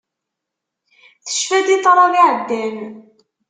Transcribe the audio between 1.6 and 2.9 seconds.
i ṭṭrad iɛeddan.